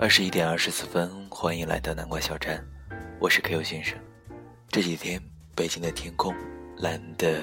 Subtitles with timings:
[0.00, 2.66] 二十一点二十四分，欢迎来到南瓜小站，
[3.18, 3.98] 我是 Q 先生。
[4.70, 5.22] 这几天
[5.54, 6.34] 北京的天空
[6.78, 7.42] 蓝的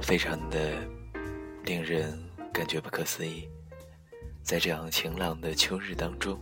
[0.00, 0.74] 非常的
[1.62, 2.20] 令人
[2.52, 3.48] 感觉不可思议。
[4.42, 6.36] 在这样晴朗的秋日当中，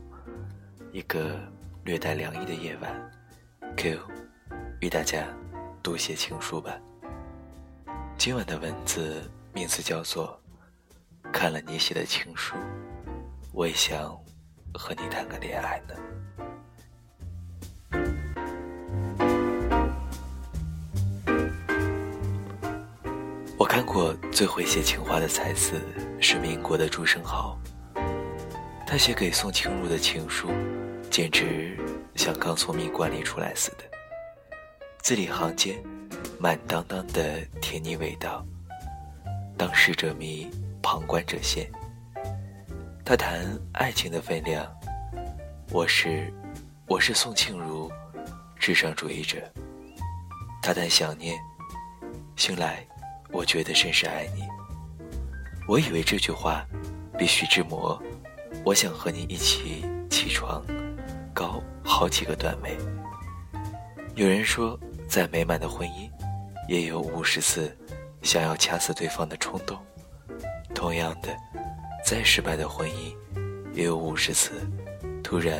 [0.90, 1.38] 一个
[1.84, 3.12] 略带凉意的夜晚
[3.76, 4.00] ，Q
[4.80, 5.28] 与大家
[5.82, 6.80] 读写情书吧。
[8.16, 10.40] 今晚的文字名字叫做
[11.30, 12.56] 《看了你写的情书》，
[13.52, 14.18] 我也想。
[14.74, 15.94] 和你谈个恋爱呢。
[23.56, 25.80] 我看过最会写情话的才子
[26.20, 27.58] 是民国的朱生豪，
[28.86, 30.50] 他写给宋清如的情书，
[31.10, 31.78] 简直
[32.14, 33.84] 像刚从蜜罐里出来似的，
[34.98, 35.82] 字里行间
[36.38, 38.44] 满当当的甜腻味道。
[39.56, 40.50] 当事者迷，
[40.82, 41.66] 旁观者羡。
[43.06, 44.66] 他谈爱情的分量，
[45.70, 46.32] 我是，
[46.86, 47.92] 我是宋庆如，
[48.58, 49.36] 至上主义者。
[50.62, 51.38] 他谈想念，
[52.34, 52.82] 醒来，
[53.30, 54.48] 我觉得甚是爱你。
[55.68, 56.64] 我以为这句话
[57.18, 58.02] 比徐志摩
[58.64, 60.64] “我想和你一起起床”
[61.34, 62.74] 高好几个段位。
[64.14, 66.10] 有人说，再美满的婚姻，
[66.68, 67.76] 也有五十次
[68.22, 69.78] 想要掐死对方的冲动。
[70.74, 71.36] 同样的。
[72.04, 73.16] 再失败的婚姻，
[73.72, 74.50] 也有五十次
[75.22, 75.58] 突然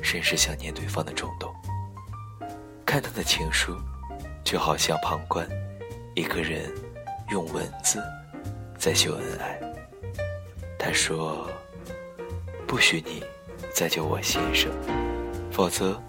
[0.00, 1.52] 甚是想念对方的冲动。
[2.86, 3.76] 看他的情书，
[4.44, 5.48] 就好像旁观
[6.14, 6.72] 一个人
[7.30, 8.00] 用文字
[8.78, 9.60] 在秀恩爱。
[10.78, 11.50] 他说
[12.68, 13.24] ：“不许你
[13.74, 14.70] 再叫我先生，
[15.50, 16.00] 否则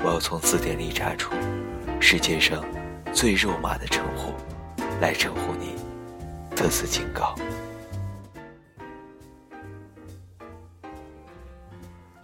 [0.00, 1.32] 我要从字典里查出
[1.98, 2.62] 世界上
[3.14, 4.34] 最肉麻的称呼
[5.00, 5.76] 来称呼你。”
[6.54, 7.34] 特此警告。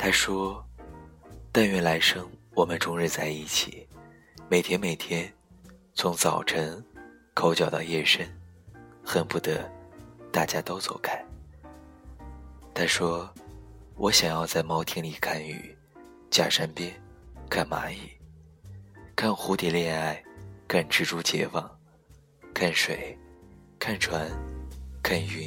[0.03, 0.66] 他说
[1.53, 3.87] ：“但愿来生我们终日在一起，
[4.49, 5.31] 每天每天，
[5.93, 6.83] 从早晨
[7.34, 8.27] 口角到夜深，
[9.05, 9.71] 恨不得
[10.33, 11.22] 大家都走开。”
[12.72, 13.31] 他说
[13.94, 15.77] ：“我想要在猫厅里看雨，
[16.31, 16.91] 假山边
[17.50, 18.10] 看蚂蚁，
[19.15, 20.25] 看蝴蝶恋爱，
[20.66, 21.71] 看蜘蛛结网，
[22.55, 23.19] 看水，
[23.78, 24.27] 看船，
[25.03, 25.47] 看云，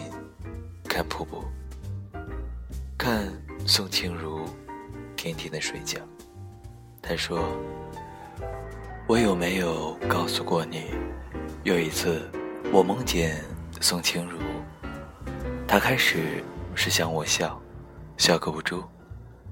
[0.88, 1.44] 看瀑布，
[3.00, 3.28] 看。”
[3.66, 4.46] 宋清如
[5.16, 5.97] 甜甜的睡觉。
[7.01, 7.40] 他说
[9.07, 10.91] ：“我有没有告诉过你？
[11.63, 12.29] 有一次，
[12.74, 13.41] 我梦见
[13.79, 14.38] 宋清如，
[15.66, 16.44] 她开始
[16.75, 17.59] 是向我笑，
[18.18, 18.84] 笑个不住，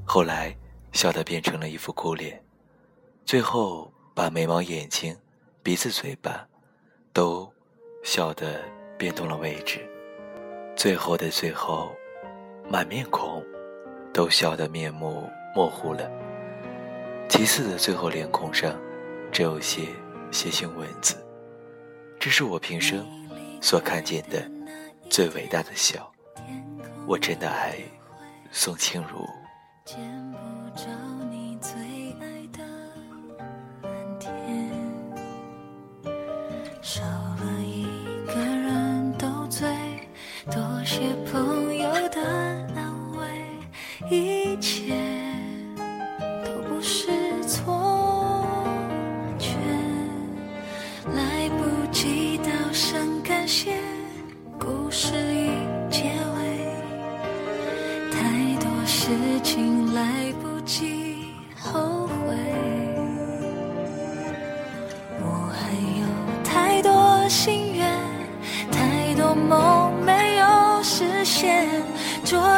[0.04, 0.54] 后来
[0.92, 2.44] 笑得变成了一副哭脸，
[3.26, 5.16] 最后把眉毛、眼睛、
[5.64, 6.46] 鼻子、嘴巴
[7.14, 7.50] 都
[8.04, 8.62] 笑得
[8.98, 9.80] 变动了位置，
[10.76, 11.96] 最后的最后，
[12.70, 13.42] 满面孔。”
[14.14, 16.10] 都笑得面目模糊了。
[17.30, 18.78] 其次的最后脸孔上，
[19.32, 19.84] 只有些
[20.32, 21.16] 血腥文字。
[22.20, 23.06] 这是我平生
[23.62, 24.50] 所看见的
[25.10, 26.12] 最伟大的笑。
[27.08, 27.76] 我真的爱
[28.52, 29.26] 宋清如。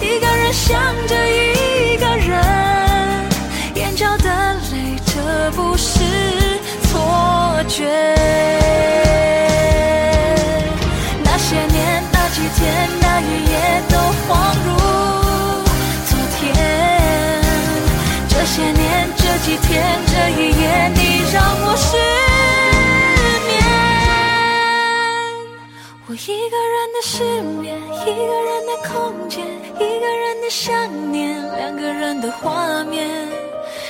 [0.00, 0.76] 一个人想
[1.06, 3.30] 着一个人，
[3.74, 6.00] 眼角的泪，这不是
[6.82, 7.84] 错觉。
[11.22, 13.52] 那些年，那几天，那一夜，
[13.88, 14.30] 都恍
[14.64, 14.68] 如
[16.06, 16.42] 昨天。
[18.28, 19.72] 这些年，这几天，
[20.06, 20.62] 这一夜，
[20.94, 20.98] 你
[21.32, 21.96] 让我失
[23.46, 23.52] 眠。
[26.06, 26.16] 我一
[26.50, 29.44] 个人的失眠，一个人的空间。
[29.74, 30.72] 一个人的想
[31.10, 33.08] 念，两个人的画面，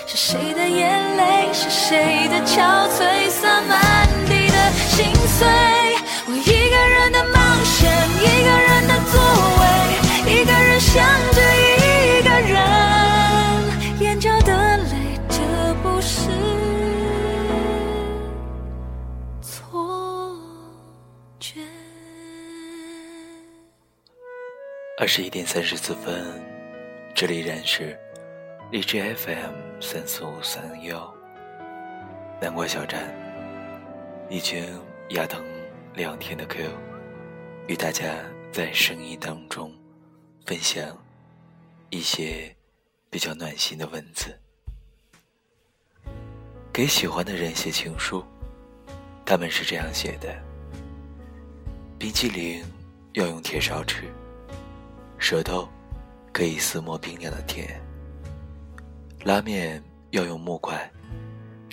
[0.06, 4.56] 是谁的眼泪，是谁的憔悴，洒满地的
[4.88, 5.04] 心
[5.36, 5.46] 碎。
[6.26, 9.20] 我一个人的冒险，一个人的座
[9.60, 9.62] 位，
[10.32, 11.04] 一个人想
[11.34, 12.56] 着一个人，
[14.00, 14.53] 眼角的
[25.04, 26.42] 二十一点三十四分，
[27.14, 27.94] 这里然是
[28.72, 31.14] 荔枝 FM 三四五三幺
[32.40, 33.14] 南瓜小站，
[34.30, 34.64] 已经
[35.10, 35.44] 压等
[35.92, 36.70] 两天的 Q，
[37.66, 38.16] 与大家
[38.50, 39.70] 在声音当中
[40.46, 40.96] 分享
[41.90, 42.56] 一些
[43.10, 44.34] 比较暖心的文字，
[46.72, 48.24] 给喜欢的人写情书，
[49.26, 50.34] 他们是这样写的：
[51.98, 52.64] 冰淇淋
[53.12, 54.10] 要用铁勺吃。
[55.26, 55.66] 舌头
[56.34, 57.80] 可以撕磨冰凉的甜，
[59.22, 60.92] 拉面要用木块，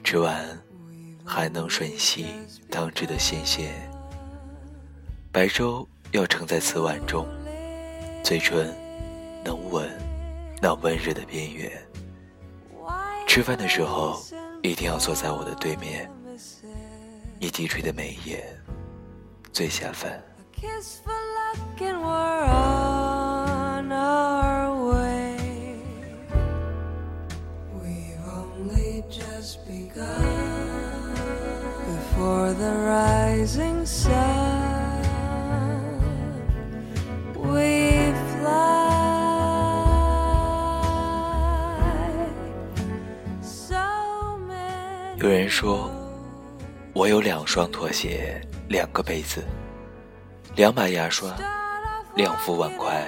[0.05, 0.57] 吃完
[1.25, 2.27] 还能吮吸
[2.71, 3.73] 汤汁的鲜鲜。
[5.33, 7.27] 白粥要盛在瓷碗中，
[8.23, 8.73] 嘴唇
[9.43, 9.85] 能吻
[10.61, 11.69] 那温热的边缘。
[13.27, 14.17] 吃饭的时候
[14.63, 16.09] 一定要坐在我的对面，
[17.37, 18.41] 你低垂的眉眼
[19.51, 20.23] 最下饭。
[32.15, 35.01] For the rising sun.
[37.35, 38.71] We fly
[45.17, 45.91] 有人说
[46.93, 49.43] 我有两双拖鞋两个杯子
[50.55, 51.35] 两把牙刷
[52.15, 53.07] 两副碗筷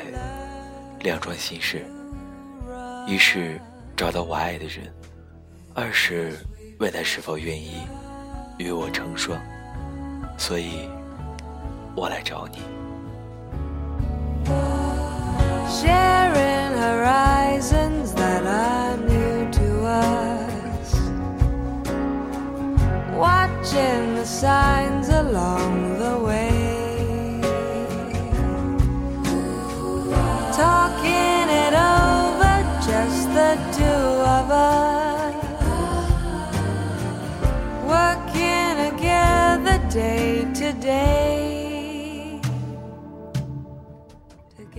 [1.00, 1.86] 两桩心事。
[3.06, 3.60] 一是
[3.98, 4.94] 找到我爱的人
[5.74, 6.38] 二是
[6.80, 7.82] 问他是否愿意
[8.58, 9.40] 与我成双，
[10.38, 10.90] 所以
[11.96, 12.60] 我来找你。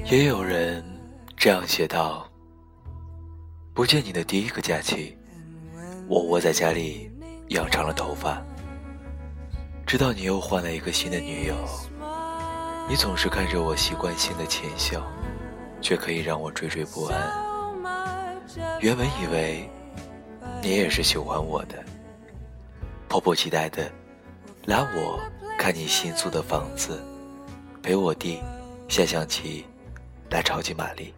[0.07, 0.85] 也有人
[1.35, 2.29] 这样写道
[3.73, 5.17] ：“不见你的第一个假期，
[6.07, 7.11] 我窝在家里
[7.49, 8.43] 养长了头发。
[9.87, 11.57] 知道你又换了一个新的女友，
[12.87, 15.03] 你总是看着我习惯性的浅笑，
[15.81, 18.37] 却可以让我惴惴不安。
[18.81, 19.67] 原本以为
[20.63, 21.83] 你也是喜欢我的，
[23.09, 23.91] 迫不及待的
[24.67, 25.19] 拉我
[25.59, 27.03] 看你新租的房子，
[27.83, 28.39] 陪我弟
[28.87, 29.65] 下象棋。”
[30.31, 31.15] 来超级玛丽，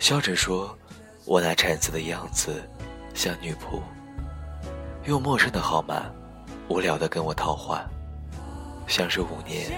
[0.00, 0.76] 笑着说
[1.24, 2.68] ：“我拿铲子的样子
[3.14, 3.80] 像女仆，
[5.04, 6.10] 用陌生的号码
[6.68, 7.84] 无聊的跟我套话。
[8.88, 9.70] 相识五年，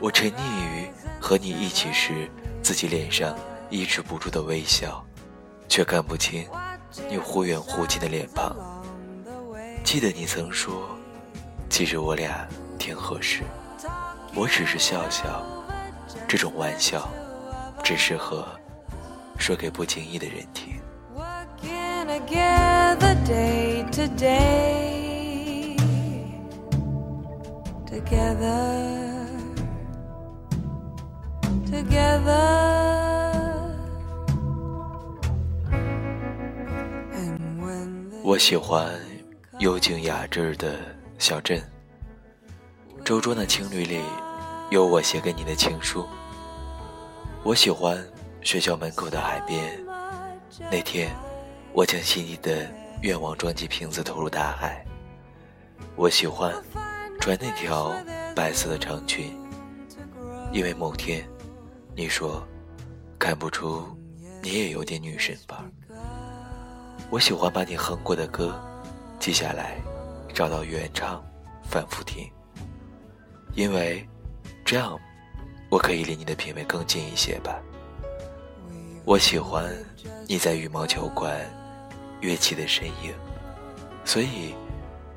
[0.00, 0.90] 我沉溺于
[1.20, 2.28] 和你一起时
[2.62, 3.36] 自己脸上
[3.70, 5.04] 抑制不住的微笑，
[5.68, 6.44] 却看不清
[7.08, 8.56] 你忽远忽近的脸庞。
[9.84, 10.88] 记得你曾说，
[11.70, 13.44] 其实我俩挺合适，
[14.34, 15.46] 我只是笑笑，
[16.26, 17.08] 这种玩笑。”
[17.82, 18.46] 只适合
[19.38, 20.80] 说给不经意的人听。
[38.24, 38.88] 我喜欢
[39.58, 40.78] 幽静雅致的
[41.18, 41.62] 小镇，
[43.04, 44.00] 周庄的情侣里
[44.70, 46.06] 有我写给你的情书。
[47.44, 47.98] 我喜欢
[48.40, 49.84] 学校门口的海边，
[50.70, 51.12] 那天
[51.72, 52.70] 我将心里的
[53.02, 54.84] 愿望装进瓶子投入大海。
[55.96, 56.54] 我喜欢
[57.20, 57.92] 穿那条
[58.34, 59.36] 白色的长裙，
[60.52, 61.28] 因为某天
[61.96, 62.46] 你说
[63.18, 63.84] 看不出
[64.40, 65.64] 你也有点女神吧。
[67.10, 68.54] 我喜欢把你哼过的歌
[69.18, 69.80] 记下来，
[70.32, 71.20] 找到原唱，
[71.64, 72.30] 反复听，
[73.56, 74.08] 因为
[74.64, 74.96] 这样
[75.72, 77.58] 我可以离你的品味更近一些吧。
[79.06, 79.74] 我喜欢
[80.28, 81.40] 你在羽毛球馆
[82.20, 83.14] 跃起的身影，
[84.04, 84.54] 所以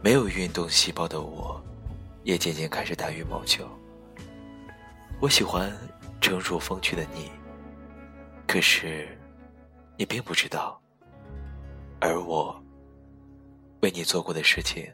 [0.02, 1.62] 没有运动细胞的我，
[2.24, 3.68] 也渐渐开始打羽毛球。
[5.20, 5.70] 我喜欢
[6.22, 7.30] 成熟风趣的你，
[8.48, 9.10] 可是
[9.98, 10.82] 你并不知道。
[12.00, 12.58] 而我
[13.82, 14.90] 为你做过的事情，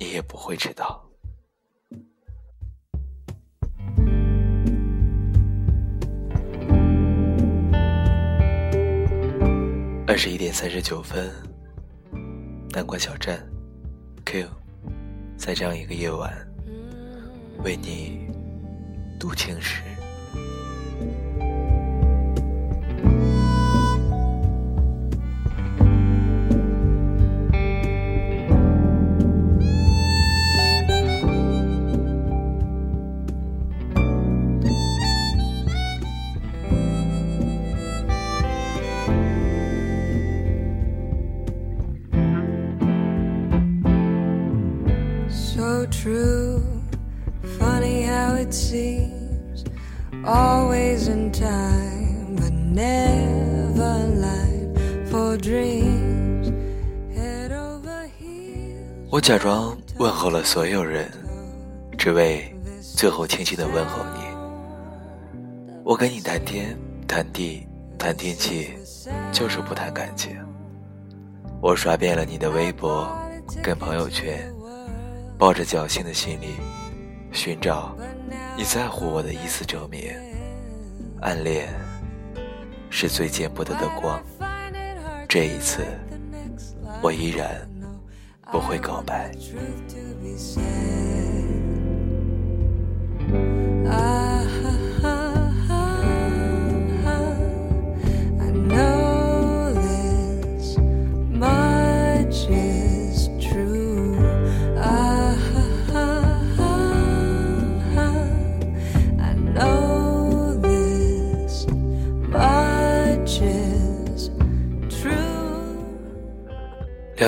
[0.00, 1.06] 你也不会知道。
[10.18, 11.32] 十一点三十九分，
[12.70, 13.40] 南瓜小站
[14.24, 14.48] ，Q，
[15.36, 16.36] 在这样一个夜晚，
[17.62, 18.26] 为你
[19.16, 19.80] 读情诗。
[48.48, 49.64] It seems,
[50.24, 54.72] always in time, but never light
[55.10, 56.50] for dreams.
[57.14, 59.08] Head over heels.
[59.10, 61.10] 我假装问候了所有人，
[61.98, 62.50] 只为
[62.96, 64.20] 最后轻轻的问候你。
[65.84, 66.74] 我跟你谈天
[67.06, 67.66] 谈地
[67.98, 68.70] 谈天气，
[69.30, 70.34] 就是不谈感情。
[71.60, 73.06] 我刷遍了你的微博
[73.62, 74.50] 跟朋友圈。
[75.36, 76.56] 抱着侥幸的心理，
[77.30, 77.96] 寻找
[78.56, 80.12] 你在乎我的一丝证明。
[81.20, 81.68] 暗恋
[82.90, 84.22] 是最见不得的光，
[85.28, 85.84] 这一次
[87.02, 87.68] 我依然
[88.52, 89.32] 不会告白。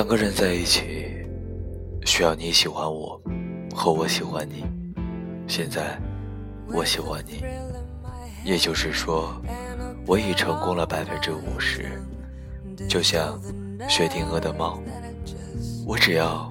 [0.01, 1.15] 两个人在一起，
[2.07, 3.21] 需要你喜欢我，
[3.75, 4.65] 和我喜欢你。
[5.47, 6.01] 现在，
[6.73, 7.45] 我喜欢你，
[8.43, 9.31] 也就是说，
[10.07, 12.01] 我已成功了百分之五十。
[12.89, 13.39] 就像
[13.91, 14.81] 薛定谔的猫，
[15.87, 16.51] 我只要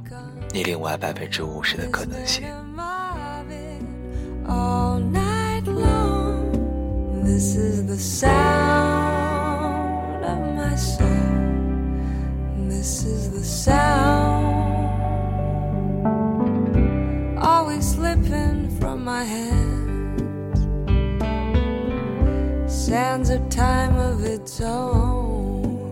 [0.53, 2.43] 你另外百分之五十的可能性。
[7.25, 8.29] This is the sound
[17.41, 20.19] always slipping from my hands.
[22.67, 25.89] Sands a time of its own.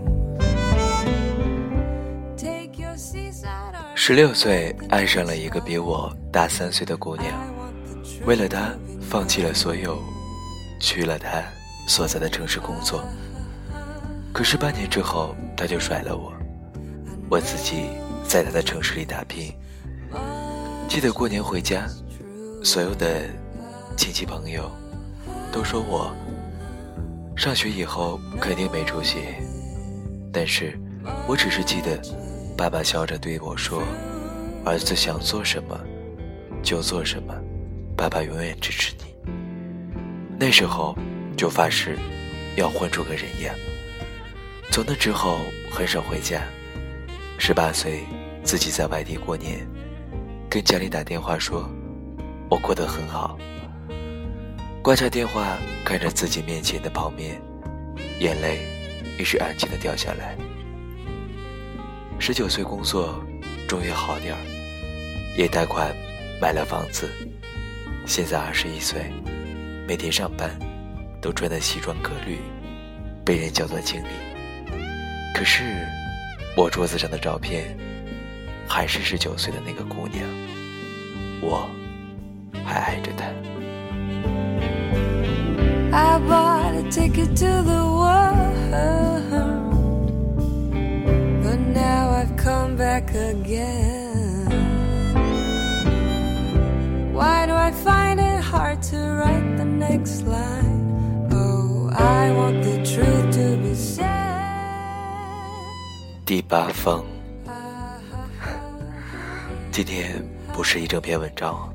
[2.38, 3.76] Take your seaside.
[3.96, 7.34] 十六岁爱上了一个比我大三岁的姑娘，
[8.26, 9.98] 为了她放弃了所有，
[10.80, 11.44] 去了她
[11.88, 13.04] 所在的城市工作。
[14.34, 16.32] 可是半年之后，他就甩了我。
[17.30, 17.90] 我自己
[18.26, 19.54] 在他的城市里打拼。
[20.88, 21.86] 记得过年回家，
[22.64, 23.30] 所有的
[23.98, 24.72] 亲戚朋友
[25.52, 26.16] 都说我
[27.36, 29.18] 上学以后肯定没出息，
[30.32, 30.80] 但是
[31.28, 32.00] 我只是记得
[32.58, 33.84] 爸爸笑着对我说
[34.64, 35.78] ：“儿子想做什么
[36.64, 37.36] 就做什么，
[37.98, 39.32] 爸爸永远支持你。”
[40.40, 40.98] 那时候
[41.36, 41.98] 就发誓
[42.56, 43.54] 要混出个人样。
[44.72, 45.38] 从那之后
[45.70, 46.42] 很少回家。
[47.40, 48.04] 十八岁，
[48.44, 49.66] 自己在外地过年，
[50.50, 51.70] 跟家里打电话说
[52.50, 53.38] ：“我过得很好。”
[54.84, 57.40] 挂下电话，看着自己面前的泡面，
[58.20, 58.60] 眼泪
[59.20, 60.36] 一直安静的掉下来。
[62.20, 63.24] 十九岁工作，
[63.68, 64.40] 终于好点儿，
[65.38, 65.96] 也贷款
[66.42, 67.10] 买了房子。
[68.06, 69.12] 现在二十一岁，
[69.88, 70.58] 每天上班
[71.22, 72.40] 都穿的西装革履，
[73.24, 74.08] 被人叫做经理。
[75.34, 75.64] 可是。
[76.58, 77.78] 我桌子上的照片
[78.68, 80.28] 还是十九岁的那个姑娘，
[81.40, 81.70] 我
[82.66, 83.28] 还爱着她。
[85.96, 88.74] I bought a ticket to the world,
[91.44, 94.48] but now I've come back again.
[97.14, 101.30] Why do I find it hard to write the next line?
[101.32, 104.27] Oh, I want the truth to be said.
[106.28, 107.06] 第八封，
[109.72, 111.74] 今天不是一整篇文章。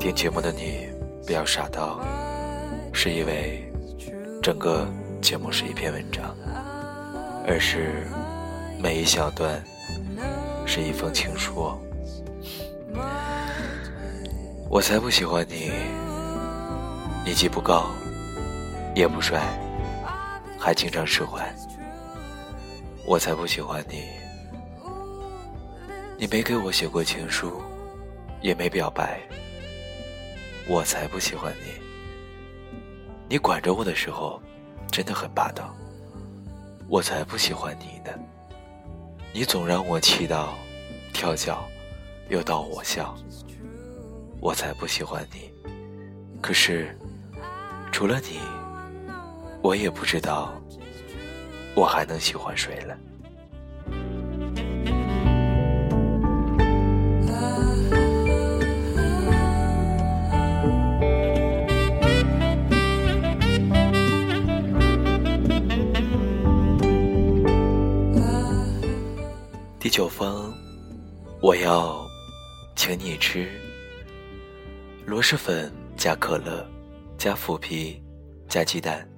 [0.00, 0.88] 听节目的你
[1.24, 2.00] 不要傻到，
[2.92, 3.72] 是因为
[4.42, 4.84] 整个
[5.22, 6.34] 节目是一篇文章，
[7.46, 8.08] 而是
[8.82, 9.62] 每一小段
[10.66, 11.72] 是一封情书。
[14.68, 15.70] 我才不喜欢你，
[17.24, 17.86] 你既不高，
[18.96, 19.40] 也不帅，
[20.58, 21.54] 还经常使坏。
[23.08, 24.04] 我才不喜欢你，
[26.18, 27.62] 你没给我写过情书，
[28.42, 29.18] 也没表白。
[30.68, 31.72] 我才不喜欢你，
[33.26, 34.38] 你管着我的时候
[34.92, 35.74] 真的很霸道。
[36.86, 38.14] 我才不喜欢你呢，
[39.32, 40.52] 你总让我气到
[41.14, 41.66] 跳脚，
[42.28, 43.16] 又逗我笑。
[44.38, 45.50] 我才不喜欢你，
[46.42, 46.94] 可是
[47.90, 48.38] 除了你，
[49.62, 50.57] 我也不知道。
[51.78, 52.98] 我还能喜欢谁了？
[69.78, 70.52] 第九封，
[71.40, 72.04] 我要
[72.74, 73.48] 请你吃
[75.06, 76.66] 螺蛳粉加可乐，
[77.16, 78.02] 加腐皮，
[78.48, 79.08] 加鸡蛋，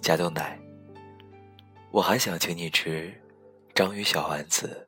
[0.00, 0.58] 加豆奶。
[1.96, 3.10] 我还想请你吃
[3.74, 4.86] 章鱼小丸子、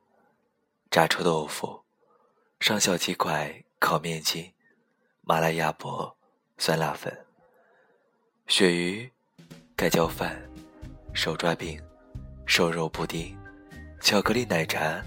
[0.91, 1.83] 炸臭豆腐、
[2.59, 4.53] 上校鸡块、烤面筋、
[5.21, 6.15] 麻辣鸭脖、
[6.59, 7.11] 酸辣粉、
[8.45, 9.11] 鳕鱼、
[9.75, 10.39] 盖浇饭、
[11.11, 11.81] 手抓饼、
[12.45, 13.35] 瘦肉布丁、
[14.01, 15.03] 巧克力奶茶、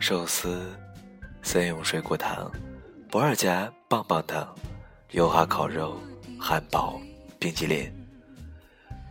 [0.00, 0.74] 寿司、
[1.42, 2.50] 森永水果糖、
[3.10, 4.56] 不二家棒棒糖、
[5.10, 6.00] 油哈烤肉、
[6.38, 6.98] 汉堡、
[7.38, 7.92] 冰激凌、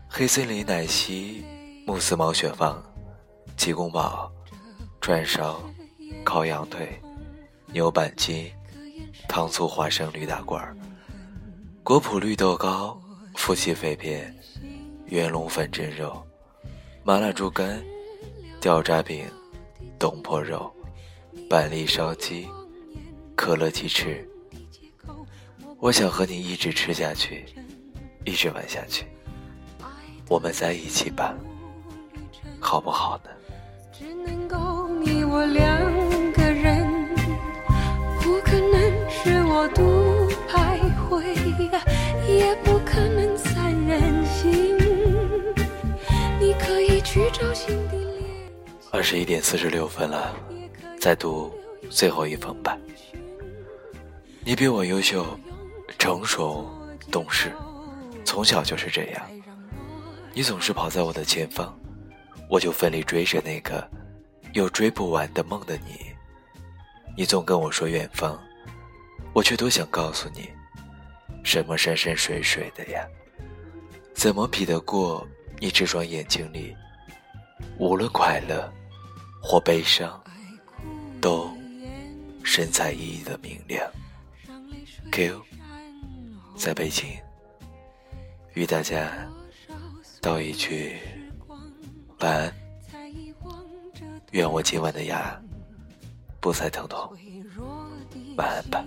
[0.09, 1.58] 黑森林奶昔。
[1.89, 2.79] 慕斯毛血旺、
[3.57, 4.31] 鸡公煲、
[5.01, 5.59] 串烧、
[6.23, 6.87] 烤羊腿、
[7.73, 8.47] 牛板筋、
[9.27, 10.61] 糖醋花生驴打滚、
[11.83, 13.01] 果脯绿豆糕、
[13.37, 14.31] 夫妻肺片、
[15.07, 16.23] 元龙粉蒸肉、
[17.03, 17.83] 麻辣猪肝、
[18.61, 19.25] 吊炸饼、
[19.97, 20.71] 东坡肉、
[21.49, 22.47] 板栗烧鸡、
[23.35, 24.29] 可乐鸡翅。
[25.79, 27.45] 我想和你一直吃下去，
[28.25, 29.07] 一直玩下去。
[30.27, 31.35] 我们在一起吧。
[32.59, 33.29] 好不好呢？
[33.91, 35.79] 只能够你我两
[36.33, 36.87] 个人，
[38.21, 41.23] 不可能是我独徘徊，
[42.27, 44.77] 也不可能三人行。
[46.39, 48.23] 你可以去找新的恋。
[48.91, 50.35] 二十一点四十六分了，
[50.99, 51.51] 再读
[51.89, 52.77] 最后一封吧。
[54.43, 55.25] 你比我优秀、
[55.97, 56.69] 成熟、
[57.11, 57.51] 懂事，
[58.23, 59.21] 从小就是这样。
[60.33, 61.78] 你总是跑在我的前方。
[62.49, 63.87] 我就奋力追着那个
[64.53, 66.11] 有追不完的梦的你，
[67.15, 68.37] 你总跟我说远方，
[69.33, 70.49] 我却多想告诉你，
[71.43, 73.07] 什么山山水水的呀，
[74.15, 75.25] 怎么比得过
[75.59, 76.75] 你这双眼睛里，
[77.77, 78.73] 无论快乐
[79.39, 80.19] 或悲伤，
[81.21, 81.55] 都
[82.43, 83.87] 神采奕奕的明亮。
[85.11, 85.39] Q，
[86.55, 87.07] 在北京，
[88.55, 89.11] 与大家
[90.19, 90.97] 道一句。
[92.19, 92.53] 晚安，
[94.31, 95.39] 愿我今晚的牙
[96.41, 97.09] 不再疼痛。
[98.35, 98.83] 晚安吧。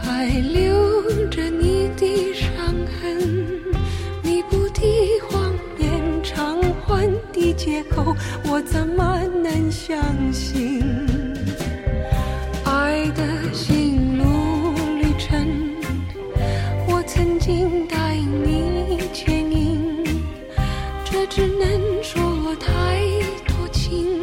[0.00, 3.18] 还留着你的伤痕，
[4.22, 10.00] 弥补的谎言偿还的借口，我怎么能相
[10.32, 10.80] 信？
[12.64, 13.52] 爱的
[22.04, 22.68] 说我太
[23.46, 24.20] 多情，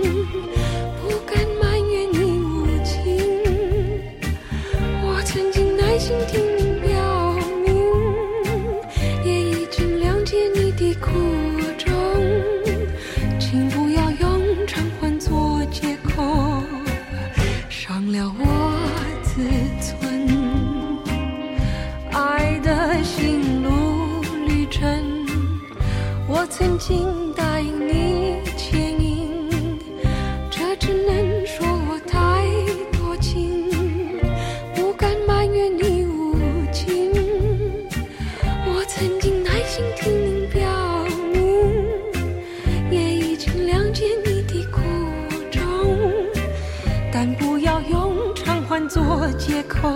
[49.41, 49.89] 借口。